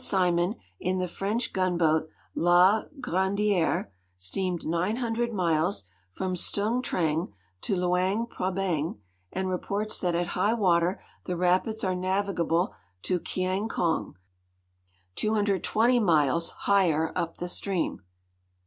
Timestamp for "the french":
0.97-1.53